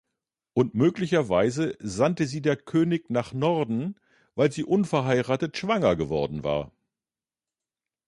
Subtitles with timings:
[0.55, 3.99] Und möglicherweise sandte sie der König nach Norden,
[4.33, 6.71] weil sie unverheiratet schwanger geworden war.